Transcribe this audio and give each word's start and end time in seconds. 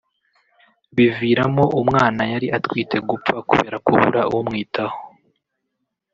biviramo 0.95 1.63
umwana 1.81 2.21
yari 2.31 2.47
atwitwe 2.57 2.97
gupfa 3.09 3.35
kubera 3.49 3.77
kubura 3.85 4.21
umwitaho 4.37 4.97